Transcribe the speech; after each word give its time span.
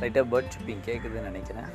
லைட்டாக 0.00 0.28
bird 0.32 0.54
shipping 0.54 0.84
கேட்குதுன்னு 0.86 1.28
நினைக்கிறேன். 1.30 1.70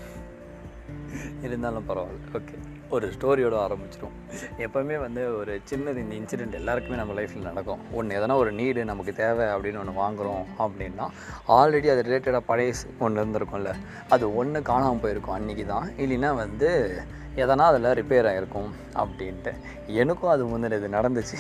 இருந்தாலும் 1.44 1.90
பரவாயில்ல. 1.90 2.32
ஓகே 2.34 2.56
ஒரு 2.90 3.06
ஸ்டோரியோடு 3.16 3.58
ஆரம்பிச்சிடும் 3.66 4.16
எப்போவுமே 4.58 5.00
வந்து 5.00 5.22
ஒரு 5.38 5.54
சின்னது 5.70 6.00
இந்த 6.04 6.16
இன்சிடெண்ட் 6.20 6.58
எல்லாருக்குமே 6.60 6.98
நம்ம 6.98 7.14
லைஃப்பில் 7.20 7.48
நடக்கும். 7.50 7.82
ஒன்று 7.92 8.18
எதனா 8.18 8.36
ஒரு 8.36 8.52
நீடு 8.52 8.86
நமக்கு 8.86 9.14
தேவை 9.14 9.46
அப்படின்னு 9.46 9.82
ஒன்று 9.84 10.02
வாங்குகிறோம் 10.02 10.46
அப்படின்னா 10.60 11.06
ஆல்ரெடி 11.58 11.90
அது 11.94 12.04
ரிலேட்டடாக 12.10 12.44
பழைய 12.46 12.74
ஒன்று 13.00 13.24
இருந்திருக்கும்ல. 13.24 13.74
அது 14.10 14.36
ஒன்று 14.36 14.62
காணாமல் 14.62 15.00
போயிருக்கும் 15.00 15.38
அன்றைக்கி 15.38 15.66
தான் 15.66 15.90
இல்லைன்னா 15.98 16.36
வந்து 16.36 16.70
எதனா 17.36 17.66
அதில் 17.72 17.90
ரிப்பேர் 18.02 18.30
ஆகிருக்கும் 18.32 18.72
அப்படின்ட்டு. 19.04 19.54
எனக்கும் 20.02 20.30
அது 20.30 20.44
முந்தின 20.46 20.78
இது 20.82 20.90
நடந்துச்சு. 20.98 21.40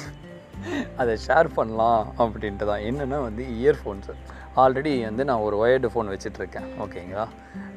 அதை 0.97 1.17
ஷேர் 1.27 1.47
பண்ணலாம் 1.53 2.13
அப்படின்ட்டு 2.17 2.65
தான் 2.71 2.85
என்னென்னா 2.89 3.17
வந்து 3.27 3.43
இயர்ஃபோன்ஸு 3.61 4.13
ஆல்ரெடி 4.63 5.03
வந்து 5.03 5.25
நான் 5.25 5.43
ஒரு 5.47 5.55
ஒயர்டு 5.63 5.89
ஃபோன் 5.93 6.11
வச்சிட்ருக்கேன். 6.13 6.67
ஓகேங்களா? 6.83 7.25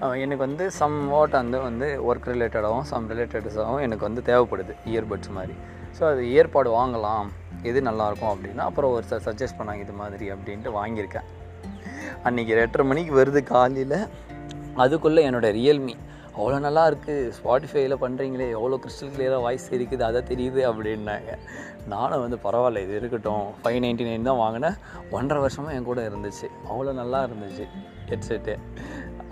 எனக்கு 0.00 0.42
வந்து 0.46 0.70
சம் 0.70 1.09
வாட் 1.09 1.30
வந்து 1.30 1.60
வந்து 1.60 1.87
ஒர்க் 2.09 2.28
ரிலேட்டடாகவும் 2.32 2.88
சம் 2.91 3.10
ரிலேட்டட்ஸாகவும் 3.10 3.84
எனக்கு 3.87 4.04
வந்து 4.09 4.23
தேவைப்படுது 4.27 4.74
இயர்பட்ஸ் 4.87 5.30
மாதிரி. 5.30 5.54
ஸோ 5.98 6.02
அது 6.10 6.32
ஏற்பாடு 6.32 6.70
வாங்கலாம். 6.77 7.28
எது 7.62 7.80
நல்லாயிருக்கும் 7.80 8.32
அப்படின்னா 8.32 8.64
அப்புறம் 8.70 8.92
ஒரு 8.92 9.02
சார் 9.02 9.24
சஜஸ்ட் 9.24 9.59
பண்ணாங்க 9.59 9.80
இது 9.80 9.92
மாதிரி 9.92 10.32
அப்படின்ட்டு 10.32 10.73
வாங்கியிருக்கேன். 10.78 11.27
அன்றைக்கி 12.24 12.46
எட்டரை 12.46 12.87
மணிக்கு 12.87 13.12
வருது 13.23 13.42
காலையில். 13.42 13.98
அதுக்குள்ளே 14.74 15.30
என்னோடய 15.30 15.52
ரியல்மி 15.60 15.96
அவ்வளோ 16.37 16.59
நல்லா 16.66 16.82
இருக்குது 16.91 17.30
ஸ்பாட்டிஃபைல 17.38 17.96
பண்ணுறீங்களே 18.02 18.46
எவ்வளோ 18.56 18.78
கிறிஸ்டல் 18.82 19.12
கிளியராக 19.14 19.45
வாய்ஸ் 19.46 19.68
இருக்குது 19.77 20.05
அதை 20.09 20.20
தெரியுது 20.30 20.60
அப்படின்னாங்க. 20.70 21.32
நானும் 21.92 22.23
வந்து 22.24 22.38
பரவாயில்ல 22.46 22.82
இது 22.87 22.95
இருக்கட்டும். 23.01 23.46
ஃபைவ் 23.62 23.80
நைன்ட்டி 23.84 24.06
நைன் 24.09 24.28
தான் 24.30 24.41
வாங்கினேன். 24.45 24.77
ஒன்றரை 25.16 25.41
வருஷமாக 25.45 25.77
என் 25.77 25.88
கூட 25.91 26.02
இருந்துச்சு. 26.10 26.49
அவ்வளோ 26.71 26.95
நல்லா 27.02 27.21
இருந்துச்சு 27.29 27.66
ஹெட்செட்டு 28.10 28.54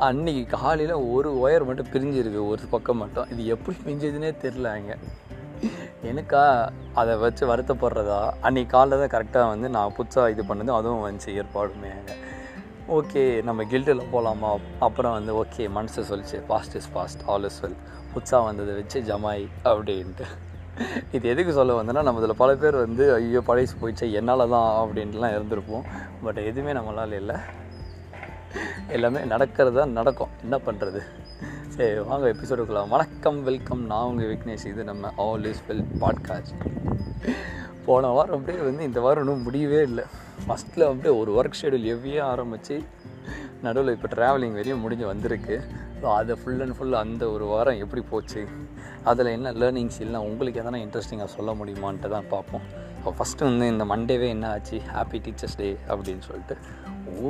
அன்றைக்கி 0.06 0.42
காலையில் 0.55 0.94
ஒரு 1.14 1.28
ஒயர் 1.42 1.67
மட்டும் 1.69 1.92
பிரிஞ்சிருக்கு 1.92 2.41
ஒரு 2.52 2.64
பக்கம் 2.74 3.00
மட்டும். 3.02 3.28
இது 3.34 3.42
எப்படி 3.55 3.77
பிரிஞ்சதுன்னே 3.84 4.33
தெரிலங்க 4.42 4.94
எனக்கா 6.11 6.42
அதை 7.00 7.12
வச்சு 7.22 7.44
வருத்தப்படுறதா? 7.50 8.19
அன்றைக்கி 8.47 8.69
காலைல 8.74 8.98
தான் 9.02 9.12
கரெக்டாக 9.14 9.52
வந்து 9.52 9.69
நான் 9.77 9.94
புதுசாக 9.98 10.33
இது 10.34 10.42
பண்ணதும் 10.50 10.78
அதுவும் 10.78 11.05
வந்துச்சு 11.06 11.36
ஏற்பாடுமே 11.42 11.92
ஓகே 12.95 13.23
நம்ம 13.47 13.61
கில்ட்டில் 13.70 14.01
போகலாமா 14.11 14.51
அப்புறம் 14.87 15.15
வந்து 15.17 15.33
ஓகே 15.41 15.65
மனசு 15.77 16.01
சொல்லிச்சு. 16.11 16.37
Fast 16.48 16.75
is 16.79 16.89
fast 16.95 17.23
all 17.33 17.47
is 17.48 17.56
well 17.62 17.79
உற்சாக 18.17 18.41
வந்ததை 18.48 18.75
வச்சு 18.77 18.98
ஜமாய் 19.09 19.42
அப்படின்ட்டு. 19.70 20.27
இது 21.17 21.25
எதுக்கு 21.33 21.53
சொல்ல 21.57 21.77
வந்தேன்னா 21.79 22.03
நம்ம 22.09 22.20
இதில் 22.23 22.41
பல 22.42 22.51
பேர் 22.62 22.77
வந்து 22.83 23.05
ஐயோ 23.14 23.41
பழைசு 23.48 23.75
போயிடுச்சு 23.81 24.09
என்னால் 24.19 24.45
தான் 24.55 24.69
அப்படின்ட்டுலாம் 24.83 25.34
இருந்திருப்போம். 25.37 25.87
பட் 26.25 26.39
எதுவுமே 26.51 26.75
நம்மளால் 26.79 27.17
இல்லை. 27.20 27.39
எல்லாமே 28.97 29.23
நடக்கிறது 29.34 29.77
தான் 29.81 29.97
நடக்கும். 29.98 30.34
என்ன 30.45 30.59
பண்ணுறது 30.67 31.03
சரி 31.77 31.98
வாங்க 32.11 32.29
எபிசோடுக்குள்ள 32.34 32.84
வணக்கம் 32.95 33.41
வெல்கம் 33.48 33.83
நான் 33.92 34.07
உங்கள் 34.11 34.31
விக்னேஷ். 34.34 34.69
இது 34.75 34.84
நம்ம 34.91 35.12
ஆல் 35.27 35.48
இஸ் 35.53 35.64
வெல் 35.70 35.84
பாட்காஸ்ட் 36.05 36.62
போன 37.89 38.12
வாரம் 38.19 38.39
அப்படியே 38.39 38.62
வந்து 38.69 38.89
இந்த 38.91 39.01
வாரம் 39.07 39.25
இன்னும் 39.25 39.45
முடியவே 39.48 39.83
இல்லை. 39.91 40.07
ஃபஸ்ட்டில் 40.47 40.86
அப்படியே 40.89 41.12
ஒரு 41.20 41.30
ஒர்க் 41.39 41.58
ஷெடியூல் 41.61 41.86
ஹெவியாக 41.91 42.30
ஆரம்பித்து 42.33 42.75
நடுவில் 43.64 43.94
இப்போ 43.94 44.08
ட்ராவலிங் 44.14 44.56
வரையும் 44.58 44.83
முடிஞ்சு 44.84 45.06
வந்திருக்கு. 45.12 45.55
ஸோ 46.00 46.06
அதை 46.19 46.34
ஃபுல் 46.41 46.61
அண்ட் 46.64 46.75
ஃபுல் 46.78 46.97
அந்த 47.02 47.25
ஒரு 47.34 47.44
வாரம் 47.52 47.78
எப்படி 47.84 48.02
போச்சு? 48.11 48.42
அதில் 49.11 49.30
என்ன 49.36 49.52
லேர்னிங்ஸ் 49.61 50.00
இல்லை 50.05 50.19
உங்களுக்கு 50.28 50.61
எதனா 50.62 50.78
இன்ட்ரெஸ்டிங்காக 50.84 51.30
சொல்ல 51.36 51.52
முடியுமான்ட்டு 51.61 52.11
தான் 52.14 52.28
பார்ப்போம். 52.34 52.64
ஸோ 53.02 53.12
ஃபஸ்ட்டு 53.19 53.47
வந்து 53.48 53.67
இந்த 53.72 53.84
மண்டேவே 53.92 54.28
என்ன 54.34 54.47
ஆச்சு? 54.56 54.78
ஹாப்பி 54.97 55.19
டீச்சர்ஸ் 55.24 55.56
டே 55.61 55.70
அப்படின்னு 55.92 56.22
சொல்லிட்டு. 56.28 56.56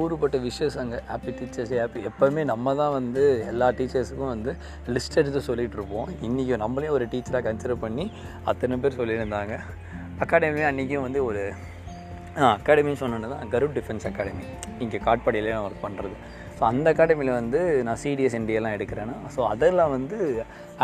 ஊறுபட்ட 0.00 0.36
விஷஸ் 0.46 0.76
அங்கே 0.82 0.98
ஹாப்பி 1.12 1.32
டீச்சர்ஸ் 1.38 1.72
டே 1.72 1.78
ஹாப்பி 1.82 2.02
எப்போவுமே 2.10 2.44
நம்ம 2.52 2.74
தான் 2.80 2.94
வந்து 2.98 3.22
எல்லா 3.52 3.68
டீச்சர்ஸுக்கும் 3.78 4.32
வந்து 4.34 4.52
லிஸ்ட் 4.96 5.18
எடுத்து 5.22 5.42
சொல்லிகிட்டு 5.48 5.78
இருப்போம். 5.80 6.10
இன்றைக்கி 6.28 6.56
நம்மளே 6.64 6.90
ஒரு 6.96 7.06
டீச்சராக 7.14 7.42
கன்சிடர் 7.48 7.82
பண்ணி 7.86 8.06
அத்தனை 8.52 8.78
பேர் 8.84 8.98
சொல்லியிருந்தாங்க. 9.00 9.56
அகாடமியும் 10.24 10.70
அன்றைக்கும் 10.70 11.06
வந்து 11.06 11.22
ஒரு 11.30 11.44
அகாடமின்னு 12.44 13.00
சொன்னது 13.02 13.28
தான் 13.34 13.50
கருட் 13.52 13.76
டிஃபென்ஸ் 13.78 14.06
அகாடமி. 14.10 14.44
இங்கே 14.84 14.98
காட்பாடியிலே 15.06 15.54
நான் 15.54 15.66
ஒர்க் 15.68 15.84
பண்ணுறது 15.86 16.16
ஸோ 16.58 16.62
அந்த 16.70 16.86
அகாடமியில் 16.94 17.32
வந்து 17.38 17.58
நான் 17.86 17.98
சிடிஎஸ் 18.02 18.36
என்டிஎல்லாம் 18.38 18.74
எடுக்கிறேன்னா 18.76 19.16
ஸோ 19.34 19.40
அதெல்லாம் 19.52 19.90
வந்து 19.94 20.18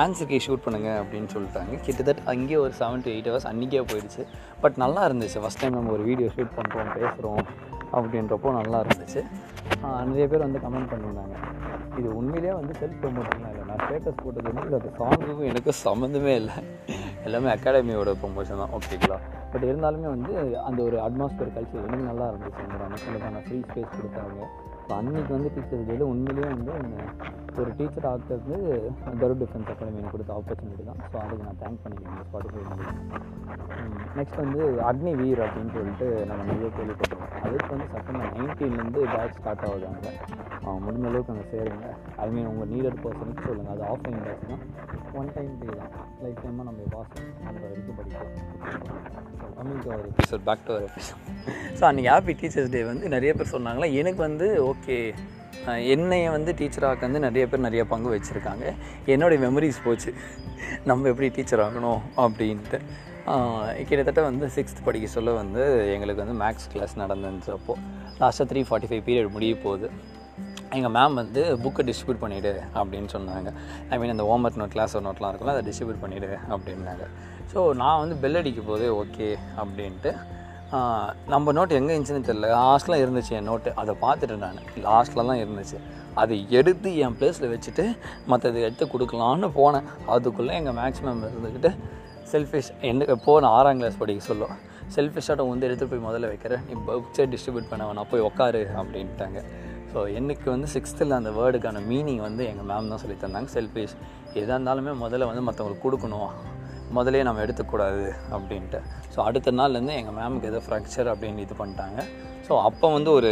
ஆன்சர் 0.03 0.43
ஷூட் 0.47 0.65
பண்ணுங்கள் 0.65 0.99
அப்படின்னு 1.03 1.29
சொல்லிட்டாங்க. 1.35 1.73
கிட்டத்தட்ட 1.87 2.23
அங்கேயே 2.33 2.59
ஒரு 2.65 2.73
செவன் 2.81 3.05
டு 3.05 3.11
எயிட் 3.15 3.29
ஹவர்ஸ் 3.31 3.49
அன்றைக்கே 3.51 3.83
போயிடுச்சு. 3.93 4.25
பட் 4.63 4.77
நல்லா 4.85 5.03
இருந்துச்சு. 5.09 5.39
ஃபஸ்ட் 5.45 5.61
டைம் 5.63 5.77
நம்ம 5.79 5.93
ஒரு 5.97 6.05
வீடியோ 6.11 6.29
ஷூட் 6.37 6.53
பண்ணுறோம் 6.59 6.93
பேசுகிறோம் 6.99 7.43
அப்படின்றப்போ 7.97 8.53
நல்லா 8.61 8.81
இருந்துச்சு. 8.85 9.23
நிறைய 10.11 10.27
பேர் 10.33 10.47
வந்து 10.47 10.63
கமெண்ட் 10.67 10.91
பண்ணியிருந்தாங்க. 10.93 11.37
இது 12.01 12.09
உண்மையிலேயே 12.19 12.55
வந்து 12.61 12.75
செல்ஃப் 12.81 13.01
ப்ரொமோஷன்லாம் 13.03 13.53
இல்லை. 13.55 13.65
நான் 13.71 13.81
ஸ்டேட்டஸ் 13.85 14.21
போட்டது 14.25 14.49
வந்து 14.59 14.77
அது 14.81 14.91
சாங்குக்கும் 15.01 15.49
எனக்கு 15.53 15.73
சம்மந்தமே 15.87 16.35
இல்லை. 16.43 16.57
எல்லாமே 17.29 17.51
அகாடமியோட 17.57 18.13
ப்ரொமோஷன் 18.25 18.63
தான். 18.65 18.75
ஓகேங்களா 18.79 19.19
பட் 19.53 19.67
இருந்தாலுமே 19.71 20.09
வந்து 20.15 20.35
அந்த 20.69 20.81
ஒரு 20.89 20.97
அட்மாஸ்பியர் 21.07 21.55
கல்ச்சர் 21.57 21.87
எனக்கு 21.89 22.11
நல்லா 22.11 22.27
இருந்துச்சு 22.31 22.63
அந்த 22.69 22.83
அமைச்சலுக்கான 22.89 23.43
ஃப்ரீ 23.47 23.59
ஸ்பேஸ் 23.69 23.97
கொடுத்தாங்க. 23.97 24.41
ஸோ 24.87 24.93
அன்றைக்கி 25.01 25.33
வந்து 25.37 25.51
டீச்சர்ஸ் 25.57 25.89
டேல 25.91 26.07
உண்மையிலேயே 26.13 26.49
வந்து 26.55 26.73
ஒரு 27.63 27.71
டீச்சர் 27.79 28.07
ஆக்கிறது 28.11 28.57
கரு 29.23 29.35
டிஃபென்ஸ் 29.43 29.71
அகாடமி 29.73 29.99
எனக்கு 30.01 30.15
கொடுத்த 30.15 30.33
ஆப்பர்ச்சுனிட்டி 30.39 30.85
தான். 30.91 31.03
ஸோ 31.11 31.17
அதுக்கு 31.25 31.47
நான் 31.49 31.61
தேங்க் 31.63 31.83
பண்ணிக்கிறேன் 31.85 32.29
ஸ்பாட்டிஃபை 32.31 32.63
நெக்ஸ்ட் 34.19 34.41
வந்து 34.45 34.63
அக்னி 34.89 35.13
வீர் 35.21 35.43
அப்படின்னு 35.45 35.75
சொல்லிட்டு 35.77 36.09
நம்ம 36.31 36.41
நிறைய 36.51 36.71
கேள்விப்பட்டிருக்கோம். 36.79 37.37
அதுக்கு 37.45 37.71
வந்து 37.75 37.87
செப்டம்பர் 37.95 38.33
நைன்டீன்லேருந்து 38.37 39.03
பேட்ச் 39.15 39.39
ஸ்டார்ட் 39.39 39.65
ஆகுது 39.69 39.87
அங்கே. 39.93 40.13
முடிஞ்ச 40.85 41.07
அளவுக்கு 41.11 41.33
அங்கே 41.33 41.47
சேருங்க. 41.53 41.87
ஐ 42.25 42.27
மீன் 42.35 42.49
உங்கள் 42.51 42.71
நீடட் 42.73 42.99
பர்சனுக்கு 43.05 43.43
சொல்லுங்கள் 43.49 43.75
அது 43.75 43.83
ஆஃப்லைன் 43.93 44.21
பேட்ச் 44.27 44.47
தான் 44.51 44.63
ஒன் 45.21 45.31
டைம் 45.37 45.53
பே 45.61 45.69
தான். 45.81 45.93
லைஃப் 46.25 46.41
டைமாக 46.45 46.65
நம்ம 46.69 46.87
பாஸ் 46.95 47.11
பண்ணுற 47.47 47.63
வரைக்கும் 47.65 47.99
படிக்கலாம். 47.99 48.33
Coming 49.59 49.83
to 49.85 49.91
our 49.95 50.07
episode 50.13 50.45
back 50.49 50.65
to 50.67 50.73
our 50.75 50.87
episode 50.91 51.21
so 51.79 51.85
அன்றைக்கி 51.91 52.11
ஹாப்பி 52.15 52.35
டீச்சர்ஸ் 52.43 52.73
டே 52.75 52.83
வந்து 52.93 53.15
நிறைய 53.17 53.33
பேர் 53.39 53.53
சொன்னாங்களா? 53.57 53.89
எனக்கு 54.03 54.23
வந்து 54.29 54.49
ஓகே 54.71 54.99
என்னையை 55.95 56.29
வந்து 56.37 56.51
டீச்சராக 56.61 57.05
வந்து 57.07 57.21
நிறைய 57.27 57.45
பேர் 57.51 57.67
நிறைய 57.69 57.83
பங்கு 57.91 58.09
வச்சுருக்காங்க. 58.15 58.65
என்னுடைய 59.15 59.39
மெமரிஸ் 59.47 59.85
போச்சு. 59.87 60.13
நம்ம 60.91 61.09
எப்படி 61.13 61.29
டீச்சர் 61.37 61.65
ஆகணும் 61.67 62.01
அப்படின்ட்டு. 62.25 62.81
கிட்டத்தட்ட 63.89 64.21
வந்து 64.29 64.47
சிக்ஸ்த் 64.55 64.87
படிக்க 64.87 65.07
சொல்ல 65.17 65.33
வந்து 65.43 65.63
எங்களுக்கு 65.95 66.23
வந்து 66.25 66.39
மேக்ஸ் 66.45 66.71
கிளாஸ் 66.73 66.95
நடந்துச்சு 67.03 67.53
அப்போது 67.57 67.83
லாஸ்ட்டாக 68.23 68.47
த்ரீ 68.53 68.61
ஃபார்ட்டி 68.69 68.89
ஃபைவ் 68.91 69.05
பீரியட் 69.09 69.35
முடிய 69.37 69.55
போகுது. 69.67 69.89
எங்கள் 70.77 70.93
மேம் 70.97 71.19
வந்து 71.21 71.43
புக்கை 71.65 71.83
டிஸ்ட்ரிபியூட் 71.89 72.21
பண்ணிவிடு 72.25 72.53
அப்படின்னு 72.81 73.09
சொன்னாங்க. 73.15 73.49
ஐ 73.93 73.97
மீன் 74.01 74.13
அந்த 74.15 74.25
ஹோம்ஒர்க் 74.29 74.61
நோட் 74.61 74.75
கிளாஸ் 74.75 74.95
நோட்லாம் 75.07 75.31
இருக்குல்ல 75.33 75.55
அதை 75.57 75.65
டிஸ்ட்ரிபியூட் 75.69 76.03
பண்ணிவிடு 76.05 76.31
அப்படின்னாங்க. 76.55 77.07
ஸோ 77.53 77.59
நான் 77.81 78.01
வந்து 78.03 78.17
பெல் 78.23 78.39
அடிக்க 78.41 78.61
போது 78.71 78.87
ஓகே 79.01 79.29
அப்படின்ட்டு 79.63 80.13
நம்ம 81.33 81.53
நோட் 81.57 81.75
எங்கே 81.79 81.93
இருந்துச்சுன்னு 81.95 82.29
தெரியல. 82.29 82.49
லாஸ்ட்டில் 82.59 83.01
இருந்துச்சு 83.05 83.33
என் 83.39 83.49
நோட்டு 83.51 83.71
அதை 83.81 83.93
பார்த்துட்டு 84.05 84.37
நான் 84.45 84.61
லாஸ்ட்டில் 84.87 85.29
தான் 85.31 85.41
இருந்துச்சு. 85.43 85.79
அதை 86.21 86.37
எடுத்து 86.59 86.91
என் 87.05 87.17
ப்ளேஸில் 87.19 87.51
வச்சுட்டு 87.53 87.85
மற்றது 88.33 88.59
எடுத்து 88.67 88.87
கொடுக்கலான்னு 88.95 89.51
போனேன். 89.59 89.89
அதுக்குள்ளே 90.15 90.55
எங்கள் 90.61 90.77
மேக்ஸ் 90.79 91.03
மேம் 91.07 91.21
இருந்துக்கிட்டு 91.31 91.73
செல்ஃபிஷ் 92.33 92.71
என்ன 92.91 93.09
எப்போ 93.17 93.35
நான் 93.45 93.57
ஆறாம் 93.59 93.81
கிளாஸ் 93.83 94.01
படிக்க 94.03 94.31
சொல்லுவோம் 94.31 94.57
செல்ஃபிஷாக 94.97 95.47
வந்து 95.51 95.67
எடுத்துகிட்டு 95.69 95.93
போய் 95.93 96.07
முதல்ல 96.09 96.31
வைக்கிறேன் 96.33 96.65
நீ 96.69 96.75
புக்ஸை 96.89 97.27
டிஸ்ட்ரிபியூட் 97.35 97.71
பண்ண 97.73 97.83
வேணாம். 97.89 98.09
போய் 98.13 98.27
உட்காரு 98.29 98.63
அப்படின்ட்டாங்க. 98.81 99.41
ஸோ 99.93 100.01
எனக்கு 100.19 100.47
வந்து 100.55 100.69
சிக்ஸ்த்தில் 100.75 101.19
அந்த 101.21 101.31
வேர்டுக்கான 101.39 101.81
மீனிங் 101.91 102.23
வந்து 102.27 102.43
எங்கள் 102.51 102.69
மேம் 102.71 102.91
தான் 102.93 103.03
சொல்லி 103.03 103.17
தந்தாங்க. 103.23 103.51
செல்ஃபிஷ் 103.57 103.95
எதாக 104.41 104.55
இருந்தாலுமே 104.57 104.93
முதல்ல 105.05 105.27
வந்து 105.31 105.43
மற்றவங்களுக்கு 105.49 105.87
கொடுக்கணும். 105.87 106.31
முதலே 106.99 107.21
நம்ம 107.29 107.43
எடுத்துக்கூடாது 107.45 108.05
அப்படின்ட்டு. 108.37 108.79
ஸோ 109.13 109.19
அடுத்த 109.29 109.53
நாள்லேருந்து 109.59 109.95
எங்கள் 110.01 110.17
மேமுக்கு 110.19 110.49
ஏதோ 110.53 110.61
ஃப்ராக்சர் 110.67 111.09
அப்படின்னு 111.13 111.45
இது 111.47 111.55
பண்ணிட்டாங்க. 111.61 111.99
ஸோ 112.47 112.53
அப்போ 112.69 112.87
வந்து 112.97 113.11
ஒரு 113.19 113.31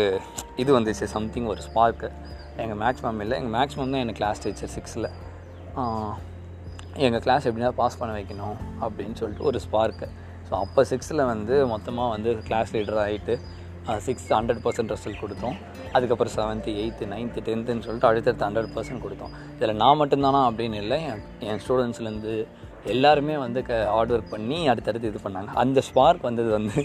இது 0.62 0.70
வந்துச்சு. 0.78 1.06
சம்திங் 1.16 1.48
ஒரு 1.52 1.62
ஸ்பார்க்கு 1.68 2.08
எங்கள் 2.62 2.78
மேக்ஸ் 2.82 3.04
மேம் 3.06 3.22
இல்லை. 3.24 3.36
எங்கள் 3.40 3.54
மேக்ஸ் 3.58 3.76
மேம் 3.78 3.94
தான் 3.94 4.04
எனக்கு 4.04 4.20
கிளாஸ் 4.22 4.42
டீச்சர் 4.44 4.72
சிக்ஸில் 4.76 5.08
எங்கள் 7.06 7.22
கிளாஸ் 7.24 7.44
எப்படின்னா 7.48 7.72
பாஸ் 7.80 7.98
பண்ண 7.98 8.12
வைக்கணும் 8.18 8.56
அப்படின்னு 8.84 9.16
சொல்லிட்டு 9.20 9.44
ஒரு 9.50 9.58
ஸ்பார்க்கு 9.66 10.06
ஸோ 10.46 10.52
அப்போ 10.64 10.80
சிக்ஸ்த்தில் 10.92 11.28
வந்து 11.32 11.54
மொத்தமாக 11.72 12.08
வந்து 12.14 12.30
கிளாஸ் 12.48 12.72
லீடர் 12.76 13.00
ஆகிட்டு 13.04 13.34
சிக்ஸ்த்து 14.06 14.34
ஹண்ட்ரட் 14.38 14.62
பர்சன்ட் 14.64 14.92
ரிசல்ட் 14.94 15.20
கொடுத்தோம். 15.22 15.56
அதுக்கப்புறம் 15.96 16.34
செவன்த்து 16.38 16.72
எயித்து 16.82 17.12
நைன்த்து 17.12 17.46
டென்த்துன்னு 17.50 17.86
சொல்லிட்டு 17.86 18.10
அடுத்தடுத்து 18.10 18.46
ஹண்ட்ரட் 18.48 18.74
பர்சன்ட் 18.76 19.04
கொடுத்தோம். 19.04 19.34
இதில் 19.58 19.80
நான் 19.82 20.00
மட்டும்தானா 20.00 20.42
அப்படின்னு 20.48 20.80
இல்லை 20.84 20.98
என் 21.10 21.22
என் 21.50 21.62
ஸ்டூடெண்ட்ஸ்லேருந்து 21.66 22.34
எல்லாருமே 22.92 23.34
வந்து 23.42 23.60
க 23.66 23.78
ஹார்ட் 23.94 24.12
ஒர்க் 24.14 24.30
பண்ணி 24.34 24.58
அடுத்தடுத்து 24.72 25.08
இது 25.10 25.18
பண்ணாங்க. 25.24 25.50
அந்த 25.62 25.78
ஸ்பார்க் 25.88 26.22
வந்தது 26.28 26.50
வந்து 26.56 26.82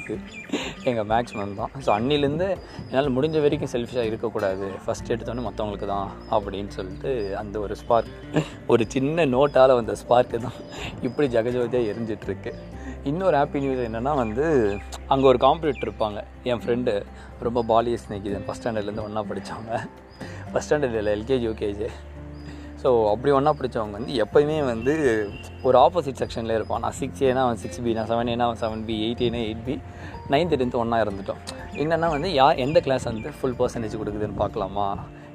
எங்கள் 0.90 1.08
மேக்ஸிமம் 1.12 1.54
தான். 1.60 1.72
ஸோ 1.86 1.90
அன்னிலேருந்து 1.98 2.48
என்னால் 2.88 3.14
முடிஞ்ச 3.18 3.42
வரைக்கும் 3.46 3.72
செல்ஃபிஷாக 3.74 4.10
இருக்கக்கூடாது. 4.10 4.68
ஃபஸ்ட் 4.86 5.12
எடுத்தோன்னே 5.16 5.46
மற்றவங்களுக்கு 5.48 5.90
தான் 5.94 6.10
அப்படின்னு 6.38 6.74
சொல்லிட்டு 6.78 7.12
அந்த 7.42 7.56
ஒரு 7.66 7.76
ஸ்பார்க் 7.82 8.12
ஒரு 8.74 8.86
சின்ன 8.96 9.26
நோட்டால் 9.36 9.78
வந்த 9.80 9.96
ஸ்பார்க்கு 10.04 10.40
தான். 10.48 10.58
இப்படி 11.10 11.28
ஜெகஜோதியாக 11.38 11.90
எரிஞ்சிட்ருக்கு 11.94 12.54
இன்னொரு 13.10 13.36
ஹாப்பி 13.40 13.60
நியூஸ் 13.64 13.82
என்னென்னா 13.88 14.12
வந்து 14.22 14.46
அங்கே 15.14 15.26
ஒரு 15.32 15.40
காம்படிட்டர் 15.44 15.88
இருப்பாங்க. 15.88 16.20
என் 16.52 16.62
ஃப்ரெண்டு 16.62 16.92
ரொம்ப 17.48 17.60
பாலிய 17.72 17.98
ஸ்நேகிதன் 18.04 18.46
ஃபஸ்ட் 18.46 18.64
ஸ்டாண்டர்ட்லேருந்து 18.64 19.04
ஒன்றா 19.08 19.22
படித்தவங்க 19.32 19.74
ஃபஸ்ட் 20.52 20.68
ஸ்டாண்டர்ட் 20.68 20.98
இல்லை 21.00 21.12
எல்கேஜி 21.18 21.46
யூகேஜி 21.50 21.90
ஸோ 22.84 22.90
அப்படி 23.12 23.32
ஒன்றா 23.38 23.52
படித்தவங்க 23.60 23.96
வந்து 23.98 24.16
எப்போயுமே 24.24 24.56
வந்து 24.72 24.94
ஒரு 25.68 25.78
ஆப்போசிட் 25.84 26.20
செக்ஷனில் 26.22 26.56
இருப்பான். 26.58 26.82
நான் 26.86 26.96
சிக்ஸ் 27.02 27.22
ஏனா 27.30 27.44
அவன் 27.46 27.62
சிக்ஸ் 27.64 27.82
பி 27.86 27.94
நான் 27.98 28.10
செவன் 28.12 28.32
ஏனா 28.34 28.48
அவன் 28.48 28.62
செவன் 28.64 28.84
பி 28.90 28.96
எயிட் 29.06 29.24
ஏனா 29.28 29.42
எயிட் 29.48 29.64
பி 29.68 29.76
நைன்த்து 30.34 30.60
டென்த்து 30.62 30.82
ஒன்றா 30.84 31.00
இருந்துட்டோம். 31.06 31.42
என்னென்னா 31.84 32.10
வந்து 32.16 32.32
யார் 32.42 32.62
எந்த 32.66 32.82
கிளாஸ் 32.88 33.08
வந்து 33.12 33.32
ஃபுல் 33.40 33.58
பர்சன்டேஜ் 33.62 34.00
கொடுக்குதுன்னு 34.02 34.42
பார்க்கலாமா? 34.44 34.88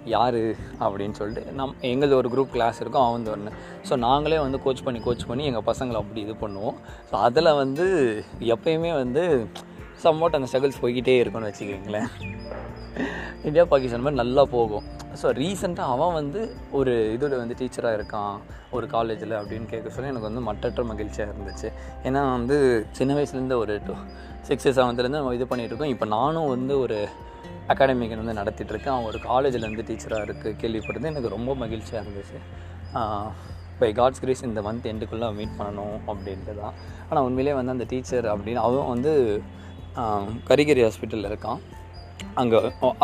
யார் 0.04 0.40
அப்படின்னு 0.84 1.18
சொல்லிட்டு 1.20 1.52
நம் 1.58 1.74
எங்களது 1.90 2.16
ஒரு 2.16 2.28
குரூப் 2.34 2.54
கிளாஸ் 2.54 2.80
இருக்கும் 2.80 3.02
அவன் 3.02 3.16
வந்து 3.18 3.32
ஒன்று 3.34 3.52
ஸோ 3.88 3.96
நாங்களே 4.06 4.38
வந்து 4.38 4.60
கோச் 4.64 4.84
பண்ணி 4.86 5.00
கோச் 5.06 5.26
பண்ணி 5.30 5.44
எங்கள் 5.50 5.66
பசங்களை 5.70 5.98
அப்படி 6.02 6.20
இது 6.26 6.36
பண்ணுவோம். 6.44 6.78
ஸோ 7.10 7.14
அதில் 7.26 7.58
வந்து 7.62 7.86
எப்பயுமே 8.54 8.92
வந்து 9.02 9.24
சம்மோட் 10.04 10.36
அந்த 10.38 10.48
ஸ்ட்ரகிள்ஸ் 10.50 10.82
போய்கிட்டே 10.82 11.16
இருக்கும்னு 11.22 11.50
வச்சுக்கிங்களேன். 11.50 12.10
இந்தியா 13.48 13.64
பாகிஸ்தான் 13.72 14.04
மாதிரி 14.04 14.20
நல்லா 14.22 14.42
போகும். 14.54 14.86
ஸோ 15.20 15.26
ரீசெண்டாக 15.40 15.92
அவன் 15.94 16.16
வந்து 16.20 16.40
ஒரு 16.78 16.92
இதில் 17.14 17.40
வந்து 17.42 17.54
டீச்சராக 17.60 17.98
இருக்கான் 17.98 18.34
ஒரு 18.76 18.86
காலேஜில் 18.86 19.34
அப்படின்னு 19.40 19.66
கேட்க 19.70 19.90
சொல்லி 19.94 20.10
எனக்கு 20.12 20.28
வந்து 20.28 20.42
மட்டற்ற 20.48 20.82
மகிழ்ச்சியாக 20.90 21.32
இருந்துச்சு. 21.32 21.68
ஏன்னா 22.08 22.20
வந்து 22.36 22.56
சின்ன 22.98 23.14
வயசுலேருந்து 23.18 23.58
ஒரு 23.64 23.80
டூ 23.86 23.94
சிக்ஸ்த்து 24.48 24.76
செவன்த்துலேருந்து 24.78 25.20
நம்ம 25.20 25.34
இது 25.38 25.46
பண்ணிகிட்டு 25.50 25.72
இருக்கோம். 25.72 25.94
இப்போ 25.94 26.06
நானும் 26.16 26.48
வந்து 26.54 26.78
ஒரு 26.84 26.98
அகாடமிக்கு 27.72 28.20
வந்து 28.22 28.36
நடத்திட்டுருக்கேன் 28.40 28.94
அவங்க 28.94 29.08
ஒரு 29.12 29.20
காலேஜில் 29.30 29.66
வந்து 29.68 29.86
டீச்சராக 29.88 30.26
இருக்குது 30.26 30.56
கேள்விப்பட்டது. 30.62 31.10
எனக்கு 31.12 31.34
ரொம்ப 31.36 31.54
மகிழ்ச்சியாக 31.62 32.02
இருந்துச்சு. 32.04 32.38
பை 33.80 33.90
காட்ஸ் 33.98 34.22
கிரேஸ் 34.22 34.42
இந்த 34.48 34.60
மந்த் 34.66 34.88
எண்டுக்குள்ளே 34.92 35.28
மீட் 35.36 35.54
பண்ணணும் 35.58 35.98
அப்படின்ட்டு 36.10 36.54
தான் 36.62 36.74
ஆனால் 37.08 37.24
உண்மையிலே 37.26 37.54
வந்து 37.58 37.74
அந்த 37.76 37.86
டீச்சர் 37.92 38.26
அப்படின்னு 38.32 38.60
அவன் 38.66 38.90
வந்து 38.94 39.12
கரிகரி 40.48 40.82
ஹாஸ்பிட்டலில் 40.86 41.30
இருக்கான். 41.30 41.60
அங்கே 42.40 42.58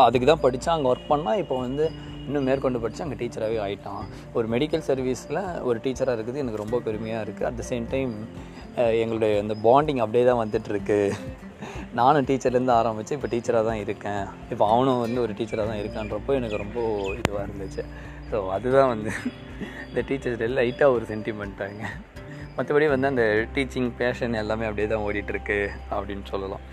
அதுக்கு 0.05 0.27
தான் 0.31 0.43
படித்தான் 0.43 0.75
அங்கே 0.77 0.89
ஒர்க் 0.91 1.09
பண்ணால் 1.13 1.39
இப்போ 1.43 1.55
வந்து 1.65 1.85
இன்னும் 2.27 2.47
மேற்கொண்டு 2.49 2.81
படித்து 2.83 3.03
அங்கே 3.05 3.17
டீச்சராகவே 3.21 3.57
ஆகிட்டான் 3.65 4.03
ஒரு 4.37 4.45
மெடிக்கல் 4.53 4.85
சர்வீஸில் 4.89 5.41
ஒரு 5.69 5.77
டீச்சராக 5.85 6.15
இருக்குது. 6.17 6.41
எனக்கு 6.43 6.63
ரொம்ப 6.63 6.79
பெருமையாக 6.87 7.25
இருக்குது 7.25 7.47
அட் 7.49 7.59
த 7.61 7.65
சேம் 7.71 7.85
டைம் 7.93 8.13
எங்களுடைய 9.03 9.41
அந்த 9.43 9.55
பாண்டிங் 9.67 10.01
அப்படியே 10.05 10.23
தான் 10.29 10.41
வந்துட்டுருக்கு. 10.43 10.99
நானும் 11.99 12.25
டீச்சர்லேருந்து 12.29 12.73
ஆரம்பித்து 12.79 13.15
இப்போ 13.17 13.27
டீச்சராக 13.33 13.63
தான் 13.69 13.81
இருக்கேன். 13.83 14.23
இப்போ 14.51 14.63
அவனும் 14.73 15.01
வந்து 15.05 15.19
ஒரு 15.21 15.33
டீச்சராக 15.37 15.65
தான் 15.69 15.79
இருக்கான்றப்போ 15.81 16.31
எனக்கு 16.39 16.57
ரொம்ப 16.63 16.79
இதுவாக 17.19 17.45
இருந்துச்சு. 17.47 17.83
ஸோ 18.29 18.37
அதுதான் 18.55 18.91
வந்து 18.93 19.11
இந்த 19.89 20.01
டீச்சர்ஸ் 20.09 20.43
லைட்டாக 20.59 20.95
ஒரு 20.95 21.05
சென்டிமெண்ட்டாங்க 21.11 21.83
மற்றபடி 22.57 22.85
வந்து 22.93 23.09
அந்த 23.11 23.23
டீச்சிங் 23.55 23.89
பேஷன் 24.01 24.39
எல்லாமே 24.43 24.67
அப்படியே 24.69 24.87
தான் 24.93 25.03
ஓடிட்டுருக்கு 25.07 25.59
அப்படின்னு 25.95 26.25
சொல்லலாம். 26.33 26.63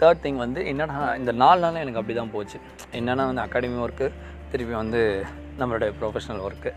தேர்ட் 0.00 0.22
திங் 0.24 0.40
வந்து 0.44 0.60
என்னென்னா 0.70 0.98
இந்த 1.20 1.32
நாலு 1.42 1.60
நாளில் 1.64 1.82
எனக்கு 1.84 2.00
அப்படி 2.00 2.16
தான் 2.20 2.32
போச்சு. 2.36 2.58
என்னென்னா 2.98 3.24
வந்து 3.30 3.44
அகாடமி 3.46 3.78
ஒர்க்கு 3.86 4.08
திருப்பி 4.52 4.74
வந்து 4.80 5.02
நம்மளுடைய 5.60 5.90
ப்ரொஃபஷனல் 6.00 6.42
ஒர்க்கு 6.46 6.70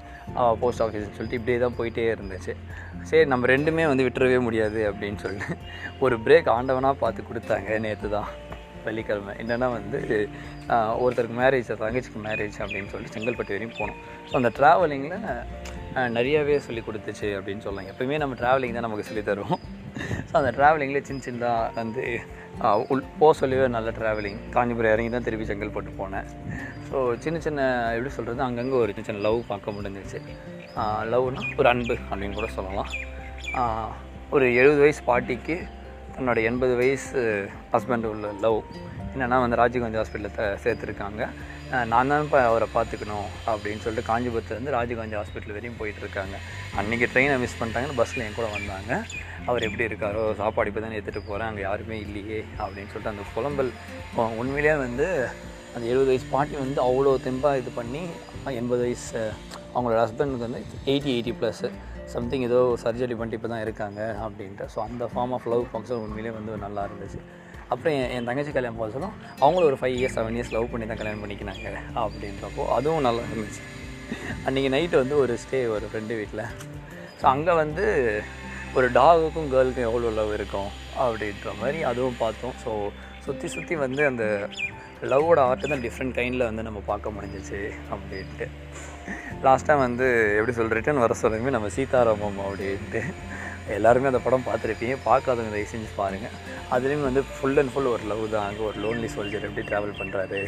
போஸ்ட் 0.61 0.83
ஆஃபீஸ்னு 0.85 1.15
சொல்லிட்டு 1.17 1.39
இப்படியே 1.39 1.59
தான் 1.65 1.77
போயிட்டே 1.79 2.05
இருந்துச்சு. 2.15 2.53
சரி 3.09 3.25
நம்ம 3.33 3.47
ரெண்டுமே 3.53 3.85
வந்து 3.91 4.05
விட்டுறவே 4.07 4.39
முடியாது 4.47 4.81
அப்படின்னு 4.89 5.19
சொல்லிட்டு 5.25 5.55
ஒரு 6.05 6.17
பிரேக் 6.25 6.49
ஆண்டவனாக 6.57 7.01
பார்த்து 7.03 7.27
கொடுத்தாங்க 7.29 7.79
நேற்று 7.85 8.09
தான் 8.17 8.29
வெள்ளிக்கிழமை. 8.87 9.33
என்னென்னா 9.43 9.67
வந்து 9.77 9.99
ஒருத்தருக்கு 11.03 11.37
மேரேஜ் 11.41 11.71
தங்கச்சிக்கு 11.83 12.19
மேரேஜ் 12.27 12.59
அப்படின்னு 12.65 12.91
சொல்லிட்டு 12.93 13.15
செங்கல்பட்டு 13.15 13.55
வரையும் 13.55 13.77
போனோம். 13.79 13.99
ஸோ 14.29 14.33
அந்த 14.41 14.51
ட்ராவலிங்கில் 14.59 15.25
நிறையாவே 16.17 16.55
சொல்லி 16.67 16.81
கொடுத்துச்சு 16.87 17.27
அப்படின்னு 17.37 17.65
சொல்லலாம் 17.65 17.89
எப்போயுமே 17.91 18.21
நம்ம 18.23 18.35
ட்ராவலிங் 18.41 18.77
தான் 18.77 18.87
நமக்கு 18.87 19.07
சொல்லி 19.09 19.23
தருவோம். 19.29 19.61
ஸோ 20.29 20.33
அந்த 20.41 20.51
ட்ராவலிங்கில் 20.57 21.07
சின்ன 21.09 21.23
சின்னதாக 21.27 21.73
வந்து 21.81 22.03
உள் 22.93 23.03
போக 23.19 23.31
சொல்லவே 23.39 23.65
நல்ல 23.77 23.89
ட்ராவலிங் 23.97 24.39
காஞ்சிபுரம் 24.55 24.93
இறங்கி 24.93 25.11
தான் 25.15 25.25
திருப்பி 25.27 25.45
செங்கல்பட்டு 25.49 25.91
போனேன். 25.99 26.27
ஸோ 26.89 26.97
சின்ன 27.23 27.39
சின்ன 27.45 27.61
எப்படி 27.95 28.11
சொல்கிறது 28.17 28.41
அங்கங்கே 28.47 28.77
ஒரு 28.83 28.93
சின்ன 28.95 29.07
சின்ன 29.09 29.23
லவ் 29.27 29.39
பார்க்க 29.51 29.75
முடிஞ்சிச்சு. 29.77 30.19
லவ்னால் 31.13 31.49
ஒரு 31.61 31.69
அன்பு 31.73 31.95
அப்படின்னு 32.09 32.37
கூட 32.39 32.49
சொல்லலாம். 32.57 32.91
ஒரு 34.35 34.45
எழுபது 34.61 34.81
வயசு 34.85 35.01
பாட்டிக்கு 35.09 35.57
தன்னோட 36.15 36.39
எண்பது 36.49 36.73
வயசு 36.81 37.19
ஹஸ்பண்ட் 37.73 38.07
உள்ள 38.11 38.27
லவ் 38.45 38.59
என்னென்னா 39.13 39.37
வந்து 39.43 39.59
ராஜீவ்காந்தி 39.61 39.99
ஹாஸ்பிட்டலில் 39.99 40.57
சேர்த்துருக்காங்க. 40.63 41.21
நான் 41.91 42.09
தான் 42.11 42.23
இப்போ 42.25 42.39
அவரை 42.49 42.67
பார்த்துக்கணும் 42.75 43.29
அப்படின்னு 43.51 43.83
சொல்லிட்டு 43.85 44.09
காஞ்சிபுரத்துலேருந்து 44.09 44.73
ராஜீவ்காந்தி 44.75 45.17
ஹாஸ்பிட்டல் 45.19 45.55
வரையும் 45.55 45.79
போயிட்டுருக்காங்க 45.79 46.35
அன்றைக்கி 46.79 47.07
ட்ரெயினை 47.13 47.37
மிஸ் 47.43 47.57
பண்ணிட்டாங்கன்னு 47.59 47.99
பஸ்ஸில் 47.99 48.23
என் 48.25 48.37
கூட 48.39 48.47
வந்தாங்க. 48.57 48.91
அவர் 49.49 49.65
எப்படி 49.67 49.87
இருக்காரோ 49.89 50.23
சாப்பாடு 50.41 50.69
இப்போ 50.71 50.81
தானே 50.83 50.97
எடுத்துகிட்டு 50.99 51.29
போகிறேன் 51.29 51.49
அங்கே 51.49 51.63
யாருமே 51.67 51.97
இல்லையே 52.05 52.39
அப்படின்னு 52.61 52.91
சொல்லிட்டு 52.93 53.13
அந்த 53.13 53.25
புலம்பல் 53.35 53.71
உண்மையிலேயே 54.41 54.75
வந்து 54.85 55.07
அந்த 55.73 55.83
எழுபது 55.91 56.09
வயசு 56.11 56.27
பாட்டி 56.33 56.55
வந்து 56.63 56.79
அவ்வளோ 56.87 57.11
தெம்பாக 57.25 57.61
இது 57.61 57.71
பண்ணி 57.79 58.01
எண்பது 58.61 58.81
வயசு 58.85 59.21
அவங்களோட 59.73 59.99
ஹஸ்பண்டுக்கு 60.05 60.47
வந்து 60.47 60.61
எயிட்டி 60.91 61.09
எயிட்டி 61.15 61.33
ப்ளஸ்ஸு 61.39 61.69
சம்திங் 62.13 62.45
ஏதோ 62.47 62.59
சர்ஜரி 62.83 63.15
பண்ணிட்டு 63.19 63.37
இப்போ 63.39 63.49
தான் 63.53 63.63
இருக்காங்க 63.65 64.01
அப்படின்ட்டு. 64.25 64.65
ஸோ 64.73 64.77
அந்த 64.87 65.03
ஃபார்ம் 65.13 65.33
ஆஃப் 65.37 65.47
லவ் 65.53 65.63
ஃபங்க்ஷன் 65.71 66.01
உண்மையிலே 66.03 66.31
வந்து 66.37 66.51
நல்லா 66.65 66.83
இருந்துச்சு. 66.87 67.19
அப்புறம் 67.71 67.93
என் 67.99 68.11
என் 68.15 68.27
தங்கச்சி 68.29 68.51
கல்யாணம் 68.57 68.79
போக 68.81 68.89
சொல்லும் 68.95 69.15
அவங்களும் 69.43 69.69
ஒரு 69.71 69.77
five 69.81 69.95
years 69.99 70.15
seven 70.17 70.37
years 70.37 70.53
love 70.55 70.71
பண்ணி 70.73 70.85
தான் 70.91 70.99
கல்யாணம் 71.01 71.23
பண்ணிக்கினாங்க 71.23 71.67
அப்படின்றப்போ 72.03 72.65
அதுவும் 72.77 73.05
நல்லா 73.07 73.23
இருந்துச்சு. 73.29 73.63
அன்றைக்கி 74.47 74.69
நைட்டு 74.75 75.01
வந்து 75.03 75.15
ஒரு 75.23 75.33
ஸ்டே 75.43 75.59
ஒரு 75.75 75.85
ஃப்ரெண்டு 75.91 76.15
வீட்டில் 76.19 76.43
ஸோ 77.21 77.25
அங்கே 77.33 77.53
வந்து 77.63 77.85
ஒரு 78.77 78.87
டாகுக்கும் 78.97 79.51
கேர்ளுக்கும் 79.53 79.87
எவ்வளோ 79.89 80.09
லவ் 80.17 80.31
இருக்கும் 80.37 80.69
அப்படின்ற 81.03 81.51
மாதிரி 81.59 81.79
அதுவும் 81.91 82.19
பார்த்தோம். 82.23 82.55
ஸோ 82.63 82.71
சுற்றி 83.25 83.47
சுற்றி 83.53 83.75
வந்து 83.83 84.01
அந்த 84.09 84.25
லவ்வோட 85.11 85.39
ஆர்ட்டு 85.47 85.71
தான் 85.71 85.83
டிஃப்ரெண்ட் 85.85 86.15
கைண்டில் 86.17 86.47
வந்து 86.49 86.65
நம்ம 86.67 86.79
பார்க்க 86.91 87.13
முடிஞ்சிச்சு 87.15 87.59
அப்படின்ட்டு. 87.93 88.45
லாஸ்ட்டாக 89.45 89.83
வந்து 89.85 90.05
எப்படி 90.37 90.55
சொல்கிறேன் 90.57 90.79
ரிட்டன் 90.79 91.03
வர 91.03 91.15
சொல்லுங்க 91.23 91.55
நம்ம 91.57 91.71
சீதாராமம் 91.77 92.39
அப்படின்ட்டு. 92.45 93.01
எல்லாருமே 93.75 94.09
அந்த 94.09 94.19
படம் 94.25 94.45
பார்த்துருப்பீங்க. 94.47 94.95
பார்க்காதவங்க 95.07 95.51
தயவு 95.55 95.69
செஞ்சு 95.71 95.89
பாருங்கள் 95.99 96.33
அதுலேயும் 96.75 97.05
வந்து 97.07 97.21
ஃபுல் 97.35 97.59
அண்ட் 97.61 97.71
ஃபுல் 97.73 97.89
ஒரு 97.93 98.03
லவ் 98.11 98.23
தான். 98.33 98.45
அங்கே 98.49 98.63
ஒரு 98.69 98.77
லோன்லி 98.83 99.09
சோல்ஜர் 99.15 99.45
எப்படி 99.47 99.63
ட்ராவல் 99.69 99.93
பண்ணுறாரு 99.99 100.41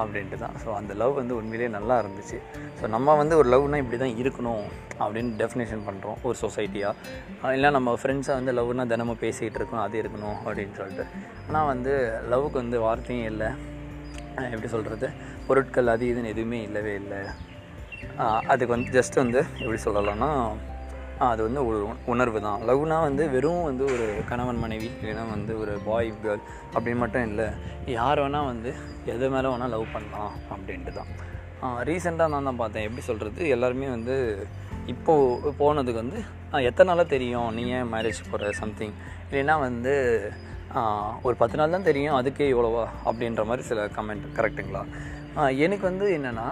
அப்படின்ட்டு 0.00 0.38
தான் 0.44 0.54
ஸோ 0.62 0.68
அந்த 0.80 0.92
லவ் 1.02 1.12
வந்து 1.20 1.34
உண்மையிலேயே 1.40 1.70
நல்லா 1.76 1.96
இருந்துச்சு. 2.02 2.38
ஸோ 2.78 2.90
நம்ம 2.94 3.16
வந்து 3.20 3.34
ஒரு 3.40 3.48
லவ்னால் 3.54 3.82
இப்படி 3.82 3.98
தான் 4.04 4.16
இருக்கணும் 4.22 4.64
அப்படின்னு 5.02 5.32
டெஃபினேஷன் 5.42 5.84
பண்ணுறோம் 5.88 6.18
ஒரு 6.28 6.38
சொசைட்டியாக 6.44 7.52
இல்லை 7.58 7.70
நம்ம 7.76 7.96
ஃப்ரெண்ட்ஸாக 8.02 8.38
வந்து 8.40 8.54
லவ்னால் 8.58 8.90
தினமும் 8.94 9.22
பேசிகிட்டு 9.24 9.60
இருக்கணும் 9.60 9.84
அது 9.86 10.02
இருக்கணும் 10.02 10.36
அப்படின்னு 10.46 10.74
சொல்லிட்டு. 10.80 11.06
ஆனால் 11.46 11.70
வந்து 11.72 11.94
லவ்வுக்கு 12.32 12.58
வந்து 12.64 12.80
வார்த்தையும் 12.86 13.30
இல்லை. 13.32 13.50
எப்படி 14.52 14.68
சொல்கிறது 14.74 15.08
பொருட்கள் 15.46 15.92
அது 15.94 16.04
இதுன்னு 16.10 16.32
எதுவுமே 16.34 16.60
இல்லவே 16.68 16.92
இல்லை. 17.02 17.22
அதுக்கு 18.52 18.74
வந்து 18.76 18.90
ஜஸ்ட் 18.98 19.16
வந்து 19.22 19.40
எப்படி 19.62 19.80
சொல்லலாம்னா 19.86 20.30
அது 21.28 21.40
வந்து 21.46 21.60
ஒரு 21.68 21.78
உணர்வு 22.12 22.38
தான். 22.46 22.62
லவ்னா 22.68 22.96
வந்து 23.06 23.24
வெறும் 23.34 23.66
வந்து 23.68 23.84
ஒரு 23.94 24.06
கணவன் 24.30 24.62
மனைவி 24.62 24.88
இல்லைன்னா 25.00 25.24
வந்து 25.34 25.52
ஒரு 25.62 25.72
பாய் 25.88 26.10
கேர்ள் 26.22 26.42
அப்படின்னு 26.74 27.02
மட்டும் 27.02 27.26
இல்லை. 27.30 27.46
யார் 27.98 28.22
வேணால் 28.22 28.48
வந்து 28.52 28.70
எது 29.14 29.30
மேலே 29.34 29.50
வேணால் 29.52 29.74
லவ் 29.74 29.92
பண்ணலாம் 29.94 30.32
அப்படின்ட்டு 30.54 30.94
தான். 30.98 31.10
ரீசெண்டாக 31.88 32.32
நான் 32.34 32.48
தான் 32.48 32.60
பார்த்தேன். 32.60 32.86
எப்படி 32.88 33.02
சொல்கிறது 33.08 33.42
எல்லாருமே 33.56 33.88
வந்து 33.96 34.16
இப்போது 34.92 35.52
போனதுக்கு 35.60 36.02
வந்து 36.04 36.20
எத்தனை 36.68 36.88
நாளாக 36.90 37.06
தெரியும்? 37.12 37.50
நீ 37.56 37.64
ஏன் 37.76 37.92
மேரேஜ் 37.92 38.20
போகிற 38.30 38.50
சம்திங் 38.62 38.96
இல்லைன்னா 39.28 39.54
வந்து 39.68 39.92
ஒரு 41.26 41.34
பத்து 41.40 41.56
நாள் 41.58 41.76
தான் 41.76 41.88
தெரியும். 41.90 42.16
அதுக்கே 42.18 42.48
இவ்வளோவா? 42.52 42.84
அப்படின்ற 43.08 43.42
மாதிரி 43.50 43.62
சில 43.70 43.84
கமெண்ட் 43.96 44.26
கரெக்டுங்களா 44.38 44.82
எனக்கு 45.66 45.84
வந்து 45.90 46.06
என்னென்னா 46.18 46.48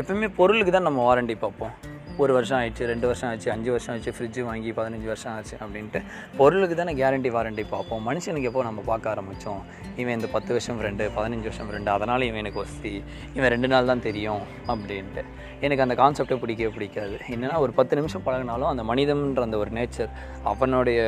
எப்பவுமே 0.00 0.28
பொருளுக்கு 0.38 0.72
தான் 0.72 0.88
நம்ம 0.88 1.02
வாரண்டி 1.08 1.34
பார்ப்போம். 1.44 1.74
ஒரு 2.22 2.32
வருஷம் 2.36 2.58
ஆயிடுச்சு 2.58 2.84
ரெண்டு 2.90 3.06
வருஷம் 3.08 3.28
ஆச்சு 3.30 3.48
அஞ்சு 3.54 3.70
வருஷம் 3.72 3.92
ஆச்சு 3.94 4.12
ஃப்ரிட்ஜ் 4.16 4.38
வாங்கி 4.48 4.70
பதினஞ்சு 4.78 5.08
வருஷம் 5.12 5.32
ஆச்சு 5.36 5.54
அப்படின்ட்டு. 5.64 6.00
பொருளுக்கு 6.38 6.76
தானே 6.80 6.92
கேரண்டி 7.00 7.30
வாரண்டி 7.36 7.64
பார்ப்போம். 7.72 8.02
மனுஷனுக்கு 8.08 8.48
எப்போ 8.50 8.62
நம்ம 8.68 8.82
பார்க்க 8.90 9.12
ஆரம்பித்தோம் 9.12 9.60
இவன் 10.00 10.14
இந்த 10.18 10.28
பத்து 10.34 10.50
வருஷம் 10.54 10.78
ஃப்ரெண்டு 10.78 11.04
பதினஞ்சு 11.16 11.46
வருஷம் 11.48 11.68
ஃப்ரெண்டு 11.68 11.90
அதனால் 11.96 12.24
இவன் 12.28 12.40
எனக்கு 12.42 12.60
வசதி. 12.62 12.92
இவன் 13.36 13.50
ரெண்டு 13.54 13.68
நாள் 13.72 13.90
தான் 13.90 14.04
தெரியும் 14.08 14.42
அப்படின்ட்டு. 14.72 15.24
எனக்கு 15.64 15.84
அந்த 15.84 15.96
கான்செப்டே 16.02 16.38
பிடிக்கவே 16.44 16.70
பிடிக்காது. 16.76 17.18
என்னென்னா 17.34 17.58
ஒரு 17.64 17.74
பத்து 17.80 17.96
நிமிஷம் 18.00 18.24
பழகினாலும் 18.26 18.70
அந்த 18.72 18.84
மனிதன்ற 18.90 19.42
அந்த 19.48 19.58
ஒரு 19.64 19.72
நேச்சர் 19.78 20.10
அவனுடைய 20.52 21.00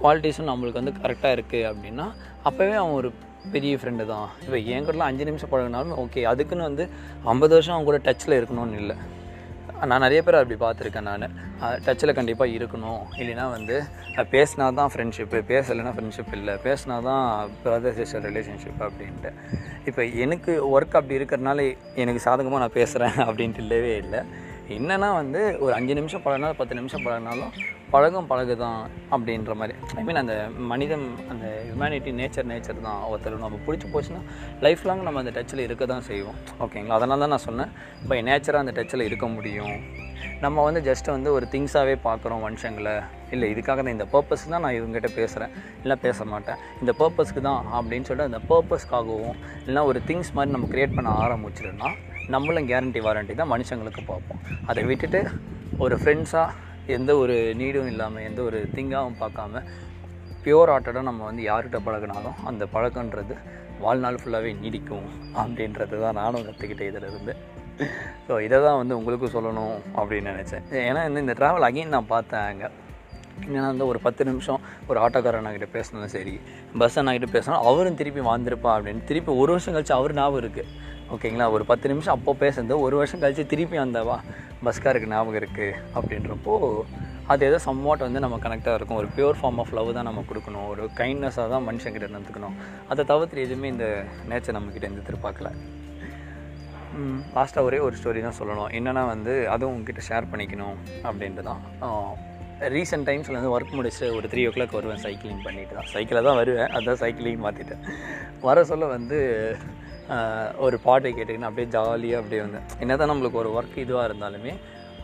குவாலிட்டிஸும் 0.00 0.50
நம்மளுக்கு 0.52 0.80
வந்து 0.80 0.94
கரெக்டாக 1.02 1.36
இருக்குது 1.38 1.68
அப்படின்னா 1.72 2.06
அப்போவே 2.48 2.76
அவன் 2.82 2.96
ஒரு 3.00 3.10
பெரிய 3.54 3.74
ஃப்ரெண்டு 3.80 4.04
தான். 4.12 4.28
இப்போ 4.46 4.58
என் 4.74 4.86
கூடலாம் 4.86 5.10
அஞ்சு 5.10 5.26
நிமிஷம் 5.30 5.52
பழகினாலும் 5.52 5.98
ஓகே 6.04 6.24
அதுக்குன்னு 6.32 6.68
வந்து 6.70 6.86
ஐம்பது 7.34 7.54
வருஷம் 7.56 7.74
அவங்க 7.74 7.88
கூட 7.90 8.00
டச்சில் 8.08 8.36
இருக்கணும்னு 8.38 8.80
இல்லை. 8.84 8.96
நான் 9.84 10.02
நிறைய 10.04 10.20
பேர் 10.26 10.38
அப்படி 10.38 10.56
பார்த்துருக்கேன் 10.62 11.08
நான். 11.08 11.24
டச்சில் 11.86 12.16
கண்டிப்பாக 12.18 12.54
இருக்கணும். 12.58 13.02
இல்லைன்னா 13.20 13.44
வந்து 13.50 13.76
பேசினா 14.34 14.66
தான் 14.78 14.90
ஃப்ரெண்ட்ஷிப்பு 14.92 15.38
பேசலைன்னா 15.52 15.92
ஃப்ரெண்ட்ஷிப் 15.96 16.32
இல்லை. 16.38 16.54
பேசினா 16.66 16.96
தான் 17.08 17.24
பிரதர் 17.64 17.96
சிஸ்டர் 17.98 18.24
ரிலேஷன்ஷிப் 18.28 18.82
அப்படின்ட்டு. 18.86 19.32
இப்போ 19.90 20.04
எனக்கு 20.24 20.52
ஒர்க் 20.74 20.98
அப்படி 21.00 21.18
இருக்கிறனால 21.18 21.76
எனக்கு 22.04 22.22
சாதகமாக 22.26 22.62
நான் 22.64 22.78
பேசுகிறேன் 22.80 23.16
அப்படின்ட்டு 23.28 23.62
இல்லவே 23.64 23.92
இல்லை. 24.04 24.22
என்னென்னா 24.78 25.10
வந்து 25.20 25.42
ஒரு 25.64 25.72
அஞ்சு 25.74 25.94
நிமிஷம் 25.94 26.24
பழகினாலும் 26.24 26.60
பத்து 26.62 26.74
நிமிஷம் 26.74 27.04
பழகினாலும் 27.06 27.52
பழகும் 27.92 28.28
பழகு 28.30 28.54
தான் 28.62 28.80
அப்படின்ற 29.14 29.52
மாதிரி. 29.60 29.74
ஐ 30.00 30.02
மீன் 30.06 30.20
அந்த 30.22 30.34
மனிதம் 30.70 31.04
அந்த 31.32 31.44
ஹியூமனிட்டி 31.66 32.10
நேச்சர் 32.20 32.48
நேச்சர் 32.52 32.80
தான் 32.86 33.02
ஒருத்தர் 33.10 33.36
நம்ம 33.44 33.60
பிடிச்சி 33.66 33.86
போச்சுன்னா 33.92 34.22
லைஃப் 34.64 34.82
லாங் 34.88 35.04
நம்ம 35.08 35.20
அந்த 35.22 35.32
டச்சில் 35.36 35.62
இருக்க 35.66 35.86
தான் 35.92 36.04
செய்வோம் 36.08 36.38
ஓகேங்களா 36.64 36.96
அதனால 36.98 37.20
தான் 37.24 37.32
நான் 37.34 37.46
சொன்னேன். 37.48 37.70
பை 38.10 38.18
நேச்சராக 38.28 38.64
அந்த 38.64 38.74
டச்சில் 38.78 39.06
இருக்க 39.08 39.28
முடியும். 39.36 39.76
நம்ம 40.44 40.62
வந்து 40.68 40.80
ஜஸ்ட் 40.88 41.08
வந்து 41.14 41.30
ஒரு 41.36 41.46
திங்ஸாகவே 41.52 41.94
பார்க்குறோம் 42.08 42.42
மனுஷங்களை. 42.46 42.96
இல்லை 43.34 43.46
இதுக்காக 43.52 43.78
தான் 43.84 43.94
இந்த 43.96 44.06
பர்பஸ்க்கு 44.14 44.52
தான் 44.54 44.64
நான் 44.66 44.76
இவங்ககிட்ட 44.78 45.08
பேசுகிறேன் 45.20 45.54
இல்லை 45.84 45.96
பேச 46.04 46.24
மாட்டேன். 46.32 46.58
இந்த 46.82 46.92
பர்பஸ்க்கு 47.00 47.40
தான் 47.48 47.62
அப்படின்னு 47.78 48.06
சொல்லிட்டு 48.08 48.30
அந்த 48.30 48.42
பர்பஸ்க்காகவும் 48.50 49.38
இல்லைனா 49.64 49.84
ஒரு 49.92 50.00
திங்ஸ் 50.10 50.34
மாதிரி 50.36 50.54
நம்ம 50.56 50.68
க்ரியேட் 50.74 50.96
பண்ண 50.98 51.16
ஆரம்பிச்சிட்டோம்னா 51.24 51.90
நம்மளும் 52.34 52.68
கேரண்டி 52.70 53.00
வாரண்டி 53.08 53.34
தான் 53.40 53.52
மனுஷங்களுக்கு 53.54 54.04
பார்ப்போம். 54.12 54.40
அதை 54.70 54.84
விட்டுட்டு 54.92 55.22
ஒரு 55.84 55.96
ஃப்ரெண்ட்ஸாக 56.02 56.64
எந்த 56.86 57.16
ஒரு 57.16 57.54
நீடும் 57.54 57.86
இல்லாமல் 57.86 58.22
எந்த 58.22 58.42
ஒரு 58.42 58.58
திங்காகவும் 58.74 59.20
பார்க்காம 59.20 59.62
பியூர் 60.44 60.72
ஆர்ட்டடாக 60.74 61.02
நம்ம 61.02 61.24
வந்து 61.24 61.42
யார்கிட்ட 61.42 61.78
பழகினாலும் 61.86 62.36
அந்த 62.44 62.64
பழக்கன்றது 62.74 63.36
வாழ்நாள் 63.80 64.20
ஃபுல்லாகவே 64.22 64.50
நீடிக்கும் 64.62 65.06
அப்படின்றது 65.40 66.00
தான் 66.00 66.18
நானும் 66.20 66.46
கற்றுக்கிட்டேன் 66.48 66.90
இதில் 66.90 67.08
இருந்து 67.10 67.32
ஸோ 68.28 68.34
இதை 68.40 68.58
தான் 68.62 68.76
வந்து 68.76 68.96
உங்களுக்கும் 68.98 69.34
சொல்லணும் 69.34 69.74
அப்படின்னு 69.98 70.30
நினச்சேன். 70.32 70.64
ஏன்னா 70.88 71.00
இந்த 71.08 71.20
இந்த 71.20 71.34
ட்ராவல் 71.40 71.66
அகைன் 71.68 71.94
நான் 71.94 72.12
பார்த்தேன் 72.14 72.46
அங்கே. 72.50 72.68
ஏன்னா 73.46 73.66
வந்து 73.72 73.86
ஒரு 73.86 73.98
பத்து 74.06 74.24
நிமிஷம் 74.24 74.60
ஒரு 74.86 74.98
ஆட்டோக்காரர் 75.00 75.66
பேசினாலும் 75.76 76.14
சரி 76.14 76.34
பஸ் 76.78 76.98
அண்ணாகிட்ட 76.98 77.28
பேசினாலும் 77.32 77.66
அவரும் 77.70 77.98
திருப்பி 78.00 78.20
வாழ்ந்திருப்பா 78.20 78.70
அப்படின்னு. 78.76 79.02
திருப்பி 79.10 79.32
ஒரு 79.42 79.50
வருஷம் 79.52 79.74
கழிச்சு 79.76 79.94
அவர் 79.98 80.14
ஞாபகம் 80.14 80.42
இருக்குது 80.42 80.70
ஓகேங்களா? 81.14 81.46
ஒரு 81.56 81.64
பத்து 81.70 81.86
நிமிஷம் 81.90 82.14
அப்போ 82.16 82.32
பேசுனது 82.44 82.76
ஒரு 82.84 82.94
வருஷம் 83.00 83.20
கழித்து 83.22 83.44
திருப்பி 83.52 83.76
அந்த 83.82 83.98
வா 84.08 84.16
பஸ்காருக்கு 84.66 85.10
ஞாபகம் 85.12 85.38
இருக்குது 85.40 85.76
அப்படின்றப்போ 85.96 86.54
அது 87.32 87.42
ஏதோ 87.48 87.58
சம்வாட் 87.66 88.04
வந்து 88.06 88.20
நம்ம 88.24 88.36
கனெக்டாக 88.44 88.76
இருக்கும். 88.78 88.98
ஒரு 89.02 89.08
பியூர் 89.14 89.38
ஃபார்ம் 89.38 89.58
ஆஃப் 89.62 89.72
லவ் 89.76 89.88
தான் 89.96 90.08
நம்ம 90.08 90.20
கொடுக்கணும். 90.28 90.66
ஒரு 90.72 90.82
கைண்ட்னஸாக 91.00 91.46
தான் 91.54 91.64
மனுஷங்கிட்ட 91.68 92.08
நடந்துக்கணும் 92.12 92.56
அதை 92.92 93.04
தவிர்த்து 93.10 93.44
எதுவுமே 93.46 93.70
இந்த 93.74 93.86
நேச்சர் 94.30 94.56
நம்மக்கிட்ட 94.56 94.88
இருந்து 94.88 95.04
எதிர்பார்க்கல. 95.04 95.50
லாஸ்ட்டாக 97.36 97.66
ஒரே 97.68 97.78
ஒரு 97.86 97.94
ஸ்டோரி 98.00 98.20
தான் 98.26 98.38
சொல்லணும். 98.40 98.70
என்னென்னா 98.78 99.02
வந்து 99.14 99.32
அதுவும் 99.54 99.74
உங்ககிட்ட 99.76 100.02
ஷேர் 100.10 100.30
பண்ணிக்கணும் 100.32 100.76
அப்படின்ட்டு 101.08 101.44
தான் 101.50 101.62
ரீசெண்ட் 102.76 103.06
டைம்ஸில் 103.08 103.38
வந்து 103.38 103.54
ஒர்க் 103.54 103.74
முடிச்சுட்டு 103.78 104.06
ஒரு 104.18 104.26
த்ரீ 104.34 104.42
ஓ 104.48 104.52
கிளாக் 104.54 104.76
வருவேன் 104.78 105.02
சைக்கிளிங் 105.06 105.42
பண்ணிட்டு 105.46 105.74
தான் 105.78 105.90
சைக்கிளில் 105.94 106.28
தான் 106.28 106.38
வருவேன். 106.42 106.70
அதுதான் 106.76 107.00
சைக்கிளிங் 107.02 107.42
மாற்றிட்டேன் 107.46 107.82
வர 108.46 108.64
சொல்ல 108.70 108.86
வந்து 108.96 109.18
ஒரு 110.66 110.76
பாட்டை 110.86 111.10
கேட்டுக்கின்னு 111.12 111.48
அப்படியே 111.48 111.68
ஜாலியாக 111.76 112.20
அப்படியே 112.22 112.40
வந்தேன் 112.42 112.66
என்ன 112.82 112.96
தான் 112.96 113.10
நம்மளுக்கு 113.12 113.40
ஒரு 113.42 113.50
ஒர்க் 113.58 113.78
இதுவாக 113.84 114.08
இருந்தாலுமே 114.08 114.52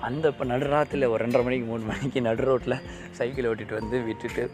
அந்த 0.08 0.30
இப்போ 0.32 0.44
நடுராத்தில் 0.52 1.10
ஒரு 1.12 1.20
ரெண்டரை 1.24 1.42
மணிக்கு 1.46 1.66
மூணு 1.70 1.84
மணிக்கு 1.90 2.20
நடு 2.28 2.44
ரோட்டில் 2.48 2.76
சைக்கிள் 3.18 3.48
ஓட்டிகிட்டு 3.50 3.78
வந்து 3.80 3.98
விட்டுட்டு 4.08 4.44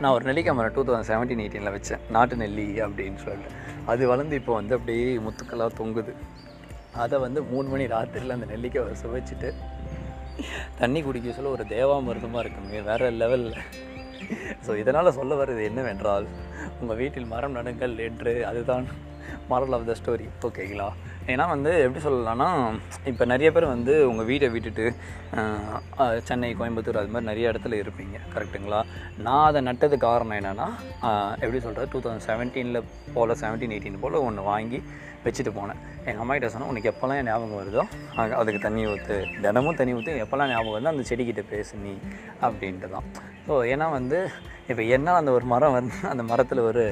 நான் 0.00 0.12
ஒரு 0.16 0.24
நெல்லிக்காய் 0.28 0.56
மரம் 0.58 0.74
டூ 0.76 0.82
தௌசண்ட் 0.88 1.08
செவன்டீன் 1.10 1.42
எயிட்டீனில் 1.44 1.74
வச்சேன். 1.76 2.02
நாட்டு 2.14 2.34
நெல்லி 2.42 2.66
அப்படின்னு 2.84 3.18
சொல்லிட்டு. 3.24 3.50
அது 3.92 4.02
வளர்ந்து 4.10 4.34
இப்போ 4.40 4.52
வந்து 4.58 4.74
அப்படியே 4.76 5.06
முத்துக்களாக 5.26 5.70
தொங்குது. 5.80 6.12
அதை 7.04 7.16
வந்து 7.24 7.40
மூணு 7.50 7.66
மணி 7.72 7.84
ராத்திரியில் 7.94 8.36
அந்த 8.36 8.46
நெல்லிக்காவை 8.52 8.92
சுவைச்சிட்டு 9.02 9.50
தண்ணி 10.80 11.00
குடிக்க 11.06 11.32
சொல்ல 11.36 11.50
ஒரு 11.56 11.64
தேவாமிர்தமாக 11.74 12.42
இருக்குங்க 12.44 12.80
வேறு 12.88 13.10
லெவலில் 13.22 13.58
ஸோ 14.66 14.72
இதனால் 14.82 15.16
சொல்ல 15.18 15.34
வர்றது 15.40 15.62
என்னவென்றால் 15.70 16.26
உங்கள் 16.80 16.98
வீட்டில் 17.02 17.30
மரம் 17.34 17.56
நடுங்கள் 17.58 17.94
என்று 18.08 18.32
அதுதான். 18.50 18.86
மாரல் 19.50 19.76
ஆஃப் 19.76 19.86
த 19.86 19.96
ஸ்டோரி 20.00 20.26
ஓகேங்களா 20.48 20.88
ஏன்னா 21.26 21.48
வந்து 21.48 21.70
எப்படி 21.84 22.04
சொல்லலாம்னா 22.04 22.46
இப்போ 23.04 23.24
நிறைய 23.24 23.52
பேர் 23.52 23.64
வந்து 23.64 24.08
உங்கள் 24.08 24.24
வீட்டை 24.24 24.48
விட்டுட்டு 24.48 24.84
சென்னை 26.28 26.50
கோயம்புத்தூர் 26.54 27.00
அது 27.00 27.08
மாதிரி 27.08 27.28
நிறைய 27.30 27.50
இடத்துல 27.52 27.80
இருப்பீங்க. 27.82 28.16
கரெக்ட்டுங்களா 28.34 28.80
நான் 29.18 29.46
அதை 29.46 29.60
நட்டது 29.62 29.96
காரணம் 29.96 30.38
என்னென்னா 30.38 30.68
எப்படி 31.40 31.60
சொல்கிறது 31.60 31.90
டூ 31.92 32.00
தௌசண்ட் 32.00 32.26
செவன்டீனில் 32.30 32.86
போல் 33.14 33.40
செவன்டீன் 33.42 33.74
எயிட்டீன் 33.76 34.00
போல் 34.00 34.18
ஒன்று 34.20 34.42
வாங்கி 34.42 34.80
வச்சுட்டு 35.24 35.52
போனேன். 35.58 35.80
எங்கள் 36.08 36.22
அம்மாக்கிட்ட 36.22 36.50
சொன்னேன் 36.52 36.70
உனக்கு 36.72 36.90
எப்போல்லாம் 36.92 37.24
ஞாபகம் 37.28 37.60
வருதோ 37.60 37.82
அங்கே 38.18 38.34
அதுக்கு 38.40 38.60
தண்ணி 38.66 38.82
ஊற்று 38.92 39.16
தினமும் 39.46 39.78
தண்ணி 39.80 39.94
ஊற்று 39.98 40.12
எப்போல்லாம் 40.24 40.50
ஞாபகம் 40.52 40.74
வருதோ 40.76 40.92
அந்த 40.94 41.04
செடிக்கிட்ட 41.10 41.42
பேசு 41.54 41.82
நீ 41.86 41.94
அப்படின்ட்டு 42.46 42.90
தான். 42.94 43.08
ஸோ 43.46 43.54
ஏன்னா 43.72 43.86
வந்து 43.98 44.18
இப்போ 44.70 44.82
என்ன 44.94 45.12
அந்த 45.18 45.30
ஒரு 45.36 45.46
மரம் 45.52 45.74
வந்து 45.76 45.94
அந்த 46.12 46.22
மரத்தில் 46.30 46.60
ஒரு 46.70 46.82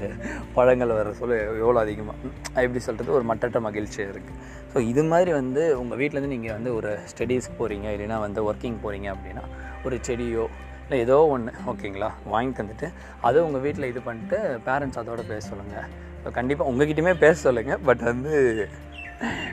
பழங்கள் 0.54 0.94
வர 0.98 1.10
சொல்ல 1.18 1.40
எவ்வளோ 1.64 1.80
அதிகமாக 1.84 2.62
எப்படி 2.62 2.80
சொல்கிறது 2.86 3.16
ஒரு 3.18 3.26
மட்டற்ற 3.30 3.60
மகிழ்ச்சியாக 3.66 4.12
இருக்குது 4.14 4.38
ஸோ 4.72 4.78
இது 4.92 5.02
மாதிரி 5.12 5.32
வந்து 5.40 5.62
உங்கள் 5.82 5.98
வீட்டிலேருந்து 6.00 6.34
நீங்கள் 6.34 6.56
வந்து 6.56 6.72
ஒரு 6.78 6.92
ஸ்டடீஸ் 7.12 7.48
போகிறீங்க 7.58 7.88
இல்லைன்னா 7.96 8.20
வந்து 8.26 8.42
ஒர்க்கிங் 8.48 8.80
போகிறீங்க 8.84 9.10
அப்படின்னா 9.14 9.44
ஒரு 9.86 9.98
செடியோ 10.08 10.46
இல்லை 10.86 10.98
ஏதோ 11.04 11.18
ஒன்று 11.34 11.52
ஓகேங்களா 11.70 12.10
வாங்கி 12.32 12.52
தந்துட்டு 12.58 12.88
அதை 13.28 13.38
உங்கள் 13.46 13.64
வீட்டில் 13.66 13.90
இது 13.92 14.02
பண்ணிட்டு 14.08 14.38
பேரண்ட்ஸ் 14.66 15.00
அதோட 15.02 15.22
பேச 15.30 15.42
சொல்லுங்கள் 15.48 15.88
ஸோ 16.26 16.30
கண்டிப்பாக 16.30 16.70
உங்ககிட்டயுமே 16.70 17.14
பேச 17.14 17.32
சொல்லுங்கள் 17.32 17.78
பட் 17.78 18.00
வந்து 18.00 18.32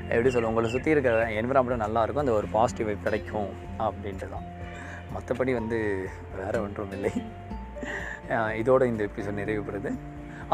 எப்படி 0.10 0.30
சொல்ல 0.30 0.48
உங்களை 0.48 0.70
சுற்றி 0.70 0.92
இருக்கிற 0.92 1.30
என்விரான்மெண்ட் 1.30 1.84
நல்லாயிருக்கும் 1.86 2.24
அந்த 2.24 2.32
ஒரு 2.32 2.48
பாசிட்டிவ் 2.52 2.86
வைப் 2.86 3.04
கிடைக்கும் 3.04 3.50
அப்படின்ட்டு 3.80 4.30
தான் 4.30 4.46
மற்றபடி 5.16 5.54
வந்து 5.54 6.10
வேறு 6.44 6.62
ஒன்றும் 6.62 6.92
இல்லை. 6.92 7.12
இதோடு 8.58 8.86
இதோட 8.86 8.90
இந்த 8.90 9.04
எபிசோட் 9.04 9.34
நிறைவு 9.34 9.72
பெறுது 9.72 9.92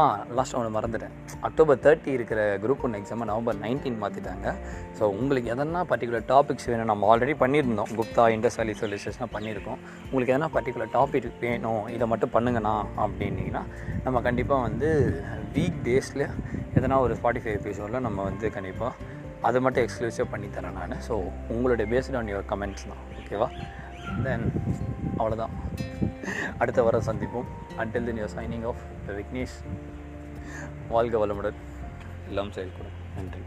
ஆ 0.02 0.04
லாஸ்ட் 0.36 0.54
ஒன்று 0.58 0.70
மறந்துட்டேன். 0.76 1.14
அக்டோபர் 1.46 1.80
தேர்ட்டி 1.84 2.10
இருக்கிற 2.16 2.40
குரூப் 2.62 2.82
ஒன் 2.86 2.96
எக்ஸாமை 2.98 3.24
நவம்பர் 3.30 3.58
நைன்டீன் 3.64 3.98
மாற்றிட்டாங்க 4.02 4.54
ஸோ 4.98 5.04
உங்களுக்கு 5.20 5.52
எதனா 5.54 5.82
பர்டிகுலர் 5.92 6.24
டாபிக்ஸ் 6.32 6.68
வேணும் 6.70 6.90
நம்ம 6.92 7.08
ஆல்ரெடி 7.12 7.34
பண்ணியிருந்தோம். 7.42 7.90
குப்தா 7.98 8.24
இண்டஸ் 8.36 8.58
வேலி 8.60 8.74
சொல்யூஷன்ஸ்லாம் 8.82 9.32
பண்ணியிருக்கோம். 9.36 9.80
உங்களுக்கு 10.10 10.34
எதனா 10.34 10.50
பர்டிகுலர் 10.56 10.92
டாபிக் 10.96 11.28
வேணும் 11.46 11.84
இதை 11.96 12.08
மட்டும் 12.12 12.34
பண்ணுங்கண்ணா 12.36 12.74
அப்படின்னீங்கன்னா 13.04 13.62
நம்ம 14.06 14.20
கண்டிப்பாக 14.28 14.66
வந்து 14.68 14.90
வீக் 15.56 15.80
டேஸில் 15.88 16.26
எதனா 16.78 16.98
ஒரு 17.06 17.16
ஃபார்ட்டி 17.20 17.42
ஃபைவ் 17.44 17.58
எபிசோடில் 17.60 18.04
நம்ம 18.06 18.22
வந்து 18.30 18.48
கண்டிப்பாக 18.58 19.18
அதை 19.48 19.58
மட்டும் 19.64 19.84
எக்ஸ்க்ளூசிவாக 19.86 20.28
பண்ணித்தரேன் 20.32 20.78
நான். 20.78 20.96
ஸோ 21.08 21.14
உங்களுடைய 21.54 21.86
பேஸ்ட் 21.92 22.16
ஆன் 22.20 22.32
யுவர் 22.32 22.48
கமெண்ட்ஸ் 22.52 22.88
தான். 22.90 23.02
ஓகேவா 23.20 23.48
தென் 24.26 24.46
அவ்வளோதான் 25.18 25.49
அடுத்த 26.58 26.82
வாரம் 26.82 27.02
சந்திப்போம். 27.02 27.44
Until 27.78 28.04
then 28.04 28.22
you're 28.22 28.28
signing 28.36 28.66
off 28.66 28.76
Vignesh 29.06 29.64
வாழ்க 30.88 31.26
வளமுடன். 31.26 31.54
எல்லாம் 32.28 32.52
செயல்படும். 32.52 32.92
நன்றி. 33.16 33.38